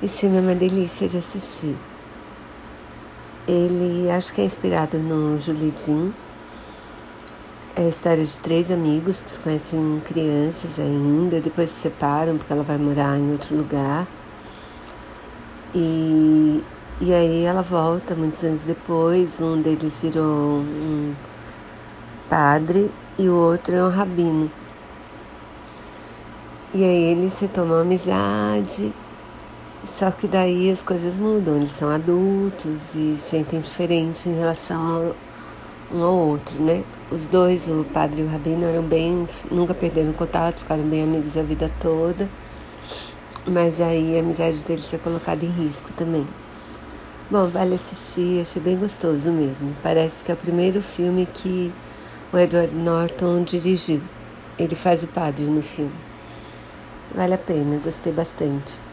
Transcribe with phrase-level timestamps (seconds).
[0.00, 1.76] Esse filme é uma delícia de assistir.
[3.48, 6.12] Ele acho que é inspirado no Julie Jean.
[7.74, 12.52] É a história de três amigos que se conhecem crianças ainda, depois se separam porque
[12.52, 14.06] ela vai morar em outro lugar.
[15.74, 16.62] E,
[17.00, 21.12] e aí ela volta muitos anos depois, um deles virou um
[22.28, 22.88] padre
[23.18, 24.48] e o outro é um rabino.
[26.72, 28.94] E aí eles se tomam amizade
[29.84, 35.14] só que daí as coisas mudam, eles são adultos e sentem diferente em relação
[35.90, 36.84] a um ao outro, né?
[37.10, 41.36] Os dois, o padre e o rabino, eram bem, nunca perderam contato, ficaram bem amigos
[41.36, 42.28] a vida toda.
[43.46, 46.26] Mas aí a amizade deles é colocada em risco também.
[47.30, 49.74] Bom, vale assistir, achei bem gostoso mesmo.
[49.82, 51.72] Parece que é o primeiro filme que
[52.32, 54.02] o Edward Norton dirigiu.
[54.58, 55.92] Ele faz o padre no filme.
[57.14, 58.82] Vale a pena, gostei bastante.